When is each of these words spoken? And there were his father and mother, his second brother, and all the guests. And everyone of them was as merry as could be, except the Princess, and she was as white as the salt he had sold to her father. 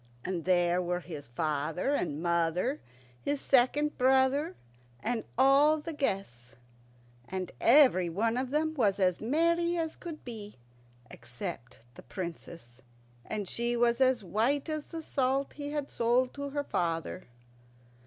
And 0.25 0.45
there 0.45 0.81
were 0.81 1.01
his 1.01 1.27
father 1.27 1.93
and 1.93 2.23
mother, 2.23 2.81
his 3.21 3.39
second 3.39 3.99
brother, 3.99 4.55
and 4.99 5.23
all 5.37 5.77
the 5.79 5.93
guests. 5.93 6.55
And 7.27 7.51
everyone 7.61 8.35
of 8.35 8.49
them 8.49 8.73
was 8.73 8.99
as 8.99 9.21
merry 9.21 9.77
as 9.77 9.95
could 9.95 10.25
be, 10.25 10.55
except 11.11 11.81
the 11.93 12.01
Princess, 12.01 12.81
and 13.27 13.47
she 13.47 13.77
was 13.77 14.01
as 14.01 14.23
white 14.23 14.69
as 14.69 14.85
the 14.87 15.03
salt 15.03 15.53
he 15.53 15.69
had 15.69 15.91
sold 15.91 16.33
to 16.33 16.49
her 16.49 16.63
father. 16.63 17.25